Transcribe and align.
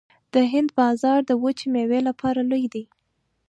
د 0.33 0.35
هند 0.51 0.69
بازار 0.79 1.19
د 1.29 1.31
وچې 1.43 1.67
میوې 1.73 1.99
لپاره 2.09 2.41
لوی 2.49 2.65
دی 2.73 2.83